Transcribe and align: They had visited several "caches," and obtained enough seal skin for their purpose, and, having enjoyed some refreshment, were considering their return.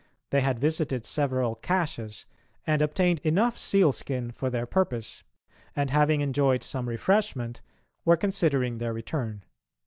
They 0.31 0.41
had 0.41 0.57
visited 0.57 1.05
several 1.05 1.53
"caches," 1.53 2.25
and 2.65 2.81
obtained 2.81 3.19
enough 3.19 3.55
seal 3.55 3.91
skin 3.91 4.31
for 4.31 4.49
their 4.49 4.65
purpose, 4.65 5.21
and, 5.75 5.91
having 5.91 6.21
enjoyed 6.21 6.63
some 6.63 6.89
refreshment, 6.89 7.61
were 8.03 8.17
considering 8.17 8.79
their 8.79 8.93
return. 8.93 9.43